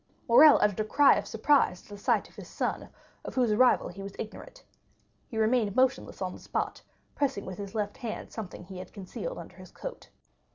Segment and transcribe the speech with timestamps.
[0.27, 2.89] Morrel uttered a cry of surprise at the sight of his son,
[3.23, 4.63] of whose arrival he was ignorant.
[5.27, 6.81] He remained motionless on the spot,
[7.13, 10.09] pressing with his left hand something he had concealed under his coat.